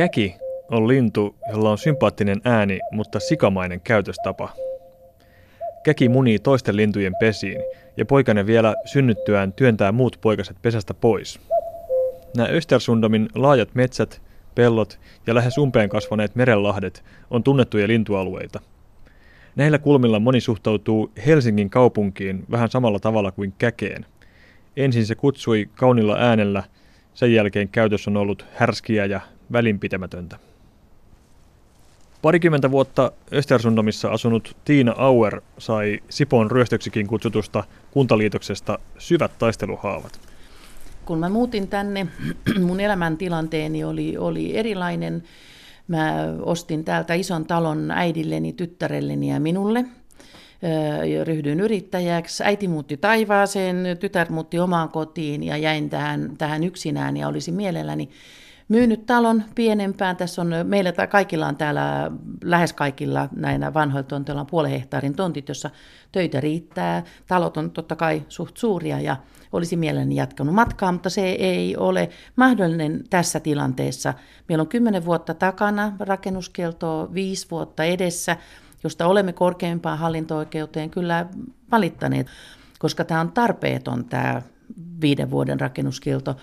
[0.00, 0.36] Käki
[0.70, 4.48] on lintu, jolla on sympaattinen ääni, mutta sikamainen käytöstapa.
[5.84, 7.62] Käki munii toisten lintujen pesiin
[7.96, 11.40] ja poikainen vielä synnyttyään työntää muut poikaset pesästä pois.
[12.36, 14.22] Nämä Östersundomin laajat metsät,
[14.54, 18.60] pellot ja lähes umpeen kasvaneet merenlahdet on tunnettuja lintualueita.
[19.56, 24.06] Näillä kulmilla moni suhtautuu Helsingin kaupunkiin vähän samalla tavalla kuin käkeen.
[24.76, 26.62] Ensin se kutsui kaunilla äänellä,
[27.14, 29.20] sen jälkeen käytös on ollut härskiä ja
[29.52, 30.36] välinpitämätöntä.
[32.22, 40.20] Parikymmentä vuotta Östersundomissa asunut Tiina Auer sai Sipon ryöstöksikin kutsutusta kuntaliitoksesta syvät taisteluhaavat.
[41.04, 42.06] Kun mä muutin tänne,
[42.66, 45.22] mun elämäntilanteeni oli, oli erilainen.
[45.88, 49.84] Mä ostin täältä ison talon äidilleni, tyttärelleni ja minulle.
[51.24, 52.44] Ryhdyin yrittäjäksi.
[52.44, 58.10] Äiti muutti taivaaseen, tytär muutti omaan kotiin ja jäin tähän, tähän yksinään ja olisi mielelläni
[58.70, 60.16] myynyt talon pienempään.
[60.16, 62.10] Tässä on, meillä kaikilla on täällä,
[62.44, 65.70] lähes kaikilla näinä vanhoilla tonteilla on puolen hehtaarin tontit, jossa
[66.12, 67.02] töitä riittää.
[67.26, 69.16] Talot on totta kai suht suuria ja
[69.52, 74.14] olisi mielelläni jatkanut matkaa, mutta se ei ole mahdollinen tässä tilanteessa.
[74.48, 78.36] Meillä on kymmenen vuotta takana rakennuskieltoa, viisi vuotta edessä,
[78.84, 81.26] josta olemme korkeimpaan hallinto-oikeuteen kyllä
[81.70, 82.26] valittaneet,
[82.78, 84.42] koska tämä on tarpeeton tämä
[85.00, 86.36] viiden vuoden rakennuskielto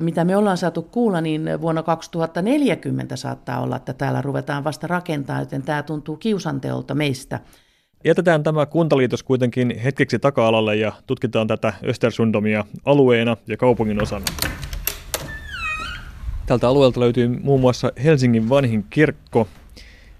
[0.00, 5.40] mitä me ollaan saatu kuulla, niin vuonna 2040 saattaa olla, että täällä ruvetaan vasta rakentaa,
[5.40, 7.40] joten tämä tuntuu kiusanteolta meistä.
[8.04, 14.24] Jätetään tämä kuntaliitos kuitenkin hetkeksi taka-alalle ja tutkitaan tätä Östersundomia alueena ja kaupungin osana.
[16.46, 19.48] Tältä alueelta löytyy muun muassa Helsingin vanhin kirkko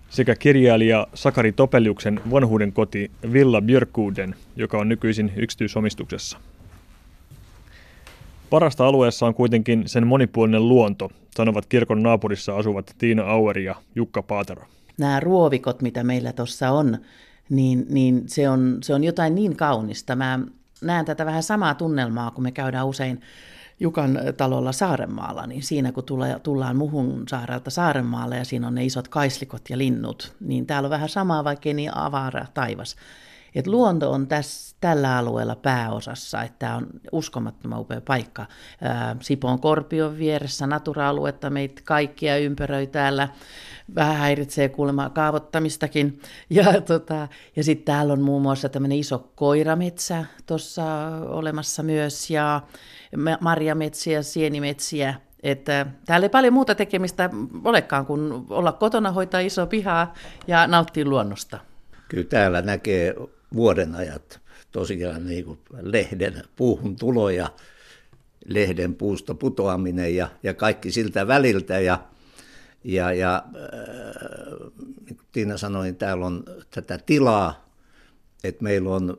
[0.09, 6.39] sekä kirjailija Sakari Topeliuksen vanhuuden koti Villa Björkuden, joka on nykyisin yksityisomistuksessa.
[8.51, 14.23] Parasta alueessa on kuitenkin sen monipuolinen luonto, sanovat kirkon naapurissa asuvat Tiina Auer ja Jukka
[14.23, 14.63] Paatero.
[14.99, 16.99] Nämä ruovikot, mitä meillä tuossa on,
[17.51, 20.17] niin, niin se, on, se on jotain niin kaunista.
[20.17, 20.39] Mä
[20.83, 23.21] näen tätä vähän samaa tunnelmaa, kun me käydään usein
[23.81, 28.85] Jukan talolla Saarenmaalla, niin siinä kun tulee, tullaan Muhun saarelta Saarenmaalle ja siinä on ne
[28.85, 32.97] isot kaislikot ja linnut, niin täällä on vähän samaa, vaikkei niin avara taivas.
[33.55, 38.47] Et luonto on tässä, tällä alueella pääosassa, että tämä on uskomattoman upea paikka.
[38.81, 43.29] Ää, Sipon Korpion vieressä natura-aluetta meitä kaikkia ympäröi täällä.
[43.95, 46.21] Vähän häiritsee kuulemma kaavoittamistakin.
[46.51, 50.85] Ja, tota, ja sitten täällä on muun muassa tämmöinen iso koirametsä tuossa
[51.29, 52.63] olemassa myös ja
[53.41, 55.15] marjametsiä, sienimetsiä.
[55.43, 57.31] Että täällä ei paljon muuta tekemistä
[57.65, 60.15] olekaan kuin olla kotona, hoitaa iso pihaa
[60.47, 61.59] ja nauttia luonnosta.
[62.09, 63.15] Kyllä täällä näkee
[63.55, 64.41] vuoden ajat
[64.73, 67.51] tosiaan niin kuin lehden puuhun tulo ja
[68.45, 71.81] lehden puusta putoaminen ja, ja kaikki siltä väliltä.
[71.81, 72.05] Ja,
[72.85, 73.53] ja, ja äh,
[75.07, 77.69] niin kuin Tiina sanoi, niin täällä on tätä tilaa,
[78.45, 79.19] että meillä on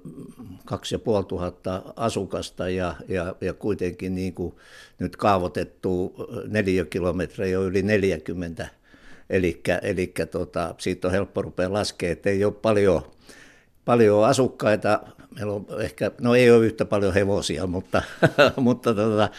[0.65, 4.55] 2500 asukasta ja, ja, ja kuitenkin niin kuin
[4.99, 6.15] nyt kaavoitettu
[6.47, 8.67] neliökilometrejä jo yli 40.
[9.29, 13.01] Eli tota, siitä on helppo rupea laskemaan, että ei ole paljon
[13.89, 14.99] paljon asukkaita.
[15.35, 18.01] Meillä on ehkä, no ei ole yhtä paljon hevosia, mutta,
[18.57, 19.29] mutta tota,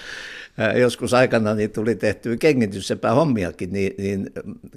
[0.80, 4.30] joskus aikana niin tuli tehtyä kengityssepä hommiakin, niin, niin,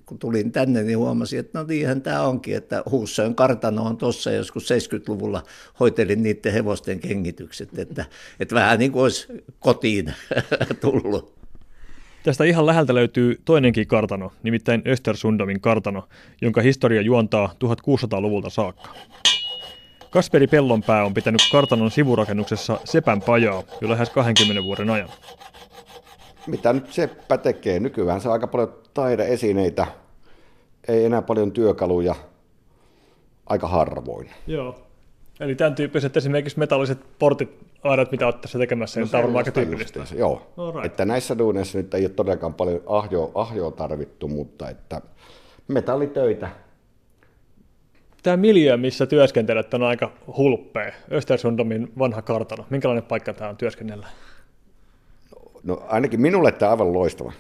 [0.05, 4.31] kun tulin tänne, niin huomasin, että no niinhän tämä onkin, että Huussön kartano on tuossa
[4.31, 5.43] joskus 70-luvulla
[5.79, 8.05] hoitelin niiden hevosten kengitykset, että,
[8.39, 9.27] että vähän niin kuin olisi
[9.59, 10.13] kotiin
[10.81, 11.33] tullut.
[12.23, 16.07] Tästä ihan läheltä löytyy toinenkin kartano, nimittäin Östersundomin kartano,
[16.41, 18.89] jonka historia juontaa 1600-luvulta saakka.
[20.13, 25.09] Kasperi Pellonpää on pitänyt kartanon sivurakennuksessa Sepän pajaa jo lähes 20 vuoden ajan.
[26.47, 27.79] Mitä nyt Seppä tekee?
[27.79, 29.87] Nykyään se on aika paljon taideesineitä,
[30.87, 32.15] ei enää paljon työkaluja,
[33.45, 34.29] aika harvoin.
[34.47, 34.79] Joo.
[35.39, 37.49] Eli tämän tyyppiset esimerkiksi metalliset portit,
[37.83, 39.99] aidat, mitä olet tässä tekemässä, no, tämä on aika tyypillistä.
[39.99, 40.85] Just, joo, no, right.
[40.85, 45.01] että näissä duuneissa nyt ei ole todellakaan paljon ahjoa, ahjoa tarvittu, mutta että
[45.67, 46.49] metallitöitä
[48.23, 50.91] Tämä miljö, missä työskentelet, on aika hulppea.
[51.11, 52.65] Östersundomin vanha kartano.
[52.69, 54.07] Minkälainen paikka tämä on työskennellä?
[55.63, 57.33] No ainakin minulle tämä on aivan loistava.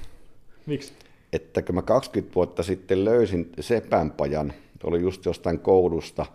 [0.65, 0.93] Miksi?
[1.33, 4.53] Että kun mä 20 vuotta sitten löysin Sepänpajan,
[4.83, 6.25] oli just jostain koulusta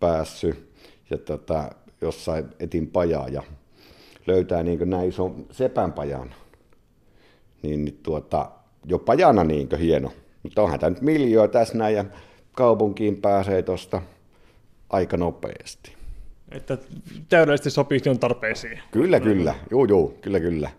[0.00, 0.68] päässyt
[1.10, 1.70] ja tota,
[2.00, 3.42] jossain etin pajaa ja
[4.26, 6.34] löytää niin näin ison Sepänpajan,
[7.62, 8.50] niin, niin tuota,
[8.84, 10.12] jo pajana niin hieno.
[10.42, 12.04] Mutta onhan tämä nyt miljoa tässä näin ja
[12.56, 14.02] kaupunkiin pääsee tuosta
[14.90, 15.92] aika nopeasti.
[16.50, 16.78] Että
[17.28, 18.80] täydellisesti sopii sinun tarpeisiin.
[18.90, 19.54] Kyllä, kyllä.
[19.70, 20.70] Joo, joo, kyllä, kyllä.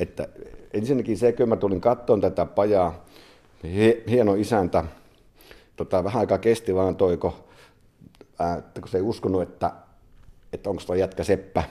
[0.00, 0.28] Että
[0.72, 3.04] ensinnäkin se, kun mä tulin kattoon tätä pajaa,
[4.10, 4.84] hieno isäntä.
[5.76, 7.48] Tota, vähän aikaa kesti vaan toiko,
[8.38, 9.72] ää, kun se ei uskonut, että,
[10.52, 11.62] että onko tuo jätkä seppä.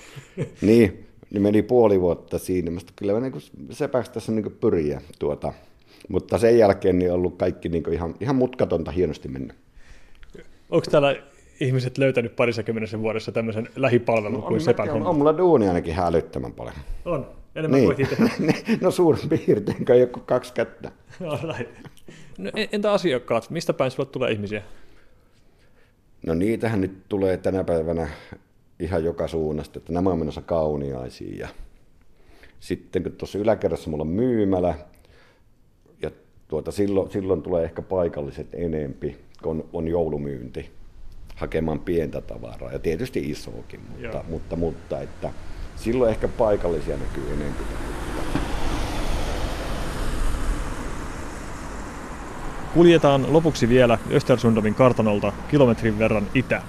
[0.60, 2.70] niin, niin meni puoli vuotta siinä.
[2.70, 5.00] Mä kyllä mä niin sepäksi tässä niin pyriä.
[5.18, 5.52] Tuota.
[6.08, 9.54] Mutta sen jälkeen niin on ollut kaikki niin ihan, ihan mutkatonta hienosti mennä.
[10.70, 11.16] Onko täällä
[11.60, 16.06] ihmiset löytänyt parisakymmenessä vuodessa tämmöisen lähipalvelun no, kuin Sepän on, on mulla duunia ainakin ihan
[16.06, 16.76] älyttömän paljon.
[17.04, 17.96] On, enemmän niin.
[17.96, 20.92] kuin no suurin piirtein, kun joku kaksi kättä.
[22.38, 24.62] no, entä asiakkaat, mistä päin sulle tulee ihmisiä?
[26.26, 28.08] No niitähän nyt tulee tänä päivänä
[28.80, 31.38] ihan joka suunnasta, että nämä on menossa kauniaisiin.
[31.38, 31.48] Ja
[32.60, 34.74] sitten kun tuossa yläkerrassa mulla on myymälä,
[36.48, 40.70] tuota, silloin, silloin tulee ehkä paikalliset enempi, kun on joulumyynti
[41.36, 45.30] hakemaan pientä tavaraa ja tietysti isoakin, mutta, mutta, mutta että
[45.76, 47.54] silloin ehkä paikallisia näkyy enemmän.
[52.74, 56.62] Kuljetaan lopuksi vielä Östersundomin kartanolta kilometrin verran itä.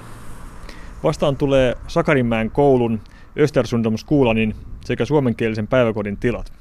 [1.04, 3.02] Vastaan tulee Sakarinmäen koulun
[3.40, 6.54] Östersundom Skulanin sekä suomenkielisen päiväkodin tilat.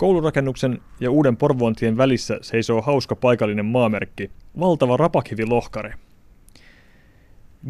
[0.00, 4.30] Koulurakennuksen ja uuden Porvoontien välissä seisoo hauska paikallinen maamerkki,
[4.60, 5.94] valtava rapakivilohkare–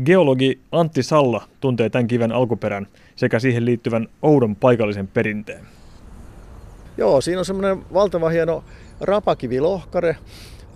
[0.05, 2.87] Geologi Antti Salla tuntee tämän kiven alkuperän
[3.17, 5.65] sekä siihen liittyvän oudon paikallisen perinteen.
[6.97, 8.65] Joo, siinä on semmoinen valtava hieno
[9.01, 10.17] rapakivilohkare.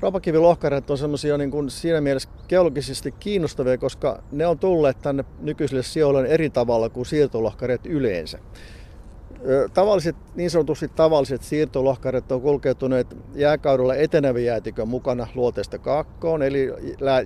[0.00, 5.82] Rapakivilohkareet on semmoisia niin kuin siinä mielessä geologisesti kiinnostavia, koska ne on tulleet tänne nykyisille
[5.82, 8.38] sijoille eri tavalla kuin siirtolohkareet yleensä.
[9.74, 16.72] Tavalliset, niin sanotusti tavalliset siirtolohkaret on kulkeutuneet jääkaudella etenevän jäätikön mukana luoteesta kaakkoon, eli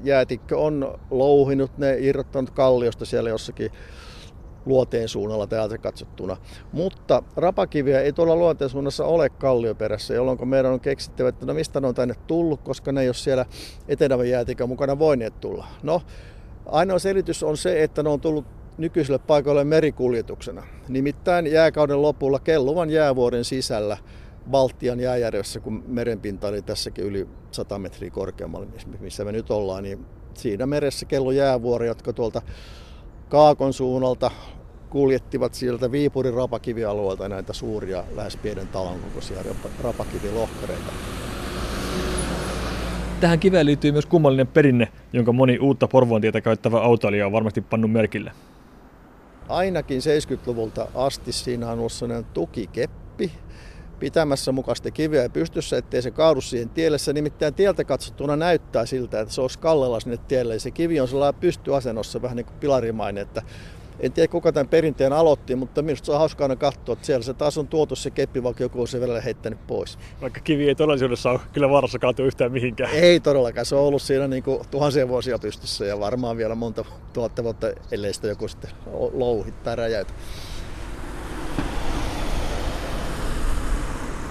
[0.02, 3.70] jäätikkö on louhinut ne, irrottanut kalliosta siellä jossakin
[4.66, 6.37] luoteen suunnalla täältä katsottuna.
[6.72, 11.81] Mutta rapakiviä ei tuolla luoteen suunnassa ole kallioperässä, jolloin meidän on keksittävä, että no mistä
[11.81, 13.46] ne on tänne tullut, koska ne ei ole siellä
[13.88, 15.66] etenevän jäätikön mukana voineet tulla.
[15.82, 16.02] No,
[16.66, 20.62] ainoa selitys on se, että ne on tullut nykyiselle paikalle merikuljetuksena.
[20.88, 23.96] Nimittäin jääkauden lopulla kelluvan jäävuoren sisällä
[24.50, 28.66] Baltian jääjärjessä, kun merenpinta oli tässäkin yli 100 metriä korkeammalla,
[29.00, 30.04] missä me nyt ollaan, niin
[30.34, 32.42] siinä meressä kello jäävuori, jotka tuolta
[33.28, 34.30] Kaakon suunnalta
[34.90, 39.38] kuljettivat sieltä Viipurin rapakivialueelta näitä suuria, lähes pienen talon kokoisia
[39.82, 40.92] rapakivilohkareita.
[43.20, 47.92] Tähän kiveen liittyy myös kummallinen perinne, jonka moni uutta Porvontietä käyttävä autoilija on varmasti pannut
[47.92, 48.32] merkille
[49.48, 53.32] ainakin 70-luvulta asti siinä on ollut sellainen tukikeppi
[54.00, 56.98] pitämässä mukaista kiveä pystyssä, ettei se kaadu siihen tielle.
[56.98, 60.54] Se nimittäin tieltä katsottuna näyttää siltä, että se olisi kallella sinne tielle.
[60.54, 63.42] Ja se kivi on sellainen pystyasennossa vähän niin kuin pilarimainen, että
[64.00, 67.22] en tiedä kuka tämän perinteen aloitti, mutta minusta se on hauskaa aina katsoa, että siellä
[67.24, 69.98] se taas on tuotu se keppi, vaikka joku on se vielä heittänyt pois.
[70.20, 72.90] Vaikka kivi ei todellisuudessa ole kyllä vaarassa kaatua yhtään mihinkään.
[72.92, 76.84] Ei todellakaan, se on ollut siinä niin kuin tuhansia vuosia pystyssä ja varmaan vielä monta
[77.12, 78.70] tuhatta vuotta, ellei sitä joku sitten
[79.12, 80.12] louhit tai räjäytä.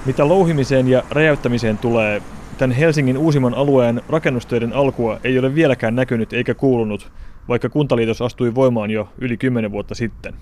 [0.06, 2.22] Mitä louhimiseen ja räjäyttämiseen tulee,
[2.58, 7.12] tämän Helsingin uusimman alueen rakennustöiden alkua ei ole vieläkään näkynyt eikä kuulunut,
[7.48, 10.34] vaikka kuntaliitos astui voimaan jo yli 10 vuotta sitten.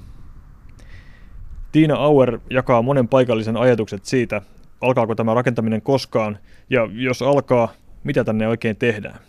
[1.71, 4.41] Tiina Auer jakaa monen paikallisen ajatukset siitä,
[4.81, 6.37] alkaako tämä rakentaminen koskaan,
[6.69, 9.19] ja jos alkaa, mitä tänne oikein tehdään.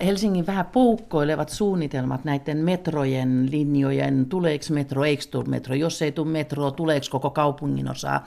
[0.00, 6.28] Helsingin vähän poukkoilevat suunnitelmat näiden metrojen linjojen, tuleeko metro, eikö tule metro, jos ei tule
[6.28, 8.26] metro, tuleeko koko kaupungin osaa,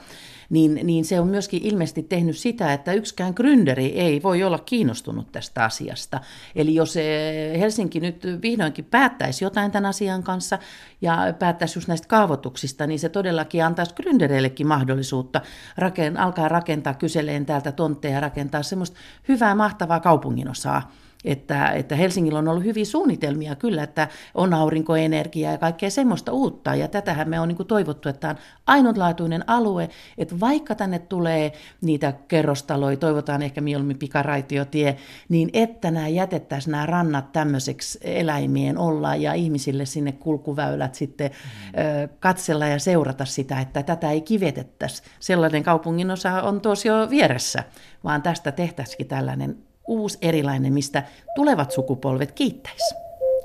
[0.50, 5.32] niin, niin se on myöskin ilmeisesti tehnyt sitä, että yksikään gründeri ei voi olla kiinnostunut
[5.32, 6.20] tästä asiasta.
[6.54, 10.58] Eli jos eh, Helsinki nyt vihdoinkin päättäisi jotain tämän asian kanssa
[11.00, 15.40] ja päättäisi just näistä kaavoituksista, niin se todellakin antaisi gründereillekin mahdollisuutta
[15.78, 18.96] raken, alkaa rakentaa kyseleen täältä tontteja ja rakentaa semmoista
[19.28, 20.92] hyvää, mahtavaa kaupunginosaa
[21.24, 26.74] että, että Helsingillä on ollut hyviä suunnitelmia kyllä, että on aurinkoenergiaa ja kaikkea semmoista uutta.
[26.74, 31.52] Ja tätähän me on niin toivottu, että tämä on ainutlaatuinen alue, että vaikka tänne tulee
[31.80, 34.96] niitä kerrostaloja, toivotaan ehkä mieluummin pikaraitiotie,
[35.28, 42.08] niin että nämä jätettäisiin nämä rannat tämmöiseksi eläimien olla ja ihmisille sinne kulkuväylät sitten mm.
[42.20, 45.02] katsella ja seurata sitä, että tätä ei kivetettäisi.
[45.20, 47.64] Sellainen kaupungin osa on tuossa jo vieressä,
[48.04, 51.02] vaan tästä tehtäisikin tällainen uusi erilainen, mistä
[51.34, 52.94] tulevat sukupolvet kiittäisi.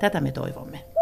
[0.00, 0.93] Tätä me toivomme.